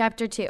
[0.00, 0.48] Chapter 2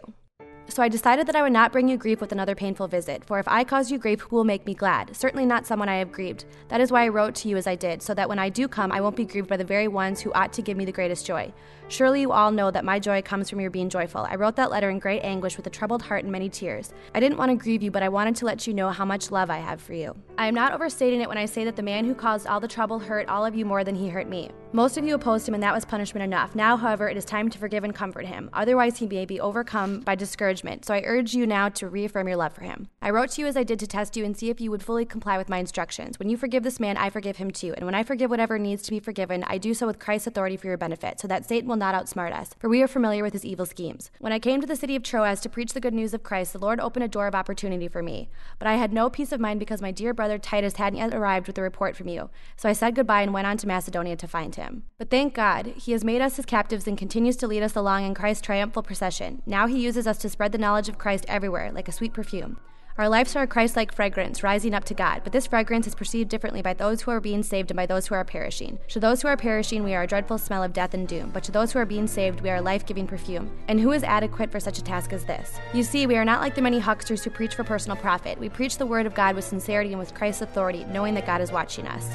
[0.70, 3.38] so I decided that I would not bring you grief with another painful visit, for
[3.38, 5.14] if I cause you grief, who will make me glad?
[5.16, 6.44] Certainly not someone I have grieved.
[6.68, 8.68] That is why I wrote to you as I did, so that when I do
[8.68, 10.92] come, I won't be grieved by the very ones who ought to give me the
[10.92, 11.52] greatest joy.
[11.88, 14.20] Surely you all know that my joy comes from your being joyful.
[14.30, 16.92] I wrote that letter in great anguish with a troubled heart and many tears.
[17.16, 19.32] I didn't want to grieve you, but I wanted to let you know how much
[19.32, 20.14] love I have for you.
[20.38, 22.68] I am not overstating it when I say that the man who caused all the
[22.68, 24.50] trouble hurt all of you more than he hurt me.
[24.72, 26.54] Most of you opposed him, and that was punishment enough.
[26.54, 28.48] Now, however, it is time to forgive and comfort him.
[28.52, 30.59] Otherwise, he may be overcome by discouragement.
[30.84, 32.88] So I urge you now to reaffirm your love for him.
[33.02, 34.82] I wrote to you as I did to test you and see if you would
[34.82, 36.18] fully comply with my instructions.
[36.18, 37.74] When you forgive this man, I forgive him too.
[37.76, 40.56] And when I forgive whatever needs to be forgiven, I do so with Christ's authority
[40.56, 43.32] for your benefit, so that Satan will not outsmart us for we are familiar with
[43.32, 44.10] his evil schemes.
[44.18, 46.52] When I came to the city of Troas to preach the good news of Christ,
[46.52, 48.28] the Lord opened a door of opportunity for me.
[48.58, 51.46] But I had no peace of mind because my dear brother Titus hadn't yet arrived
[51.46, 52.30] with a report from you.
[52.56, 54.84] So I said goodbye and went on to Macedonia to find him.
[54.98, 58.04] But thank God, he has made us his captives and continues to lead us along
[58.04, 59.42] in Christ's triumphal procession.
[59.46, 62.58] Now he uses us to spread the knowledge of Christ everywhere, like a sweet perfume.
[62.98, 65.94] Our lives are a Christ like fragrance rising up to God, but this fragrance is
[65.94, 68.78] perceived differently by those who are being saved and by those who are perishing.
[68.88, 71.42] To those who are perishing, we are a dreadful smell of death and doom, but
[71.44, 73.50] to those who are being saved, we are a life giving perfume.
[73.68, 75.58] And who is adequate for such a task as this?
[75.72, 78.38] You see, we are not like the many hucksters who preach for personal profit.
[78.38, 81.40] We preach the word of God with sincerity and with Christ's authority, knowing that God
[81.40, 82.06] is watching us.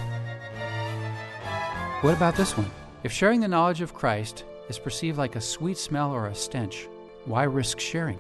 [2.02, 2.70] What about this one?
[3.04, 6.88] If sharing the knowledge of Christ is perceived like a sweet smell or a stench,
[7.26, 8.20] why risk sharing?